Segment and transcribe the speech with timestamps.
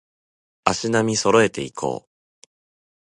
[0.63, 2.41] 足並み揃えていこう